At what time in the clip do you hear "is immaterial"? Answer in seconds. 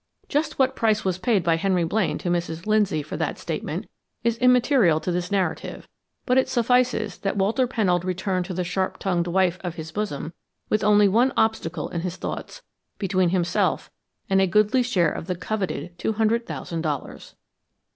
4.23-4.99